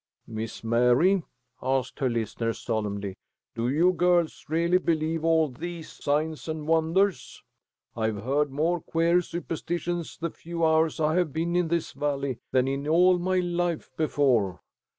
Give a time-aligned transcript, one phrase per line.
[0.25, 1.21] "Miss Mary,"
[1.61, 3.17] asked her listener, solemnly,
[3.53, 7.43] "do you girls really believe all these signs and wonders?
[7.95, 12.39] I have heard more queer superstitions the few hours I have been in this Valley,
[12.51, 14.63] than in all my life before."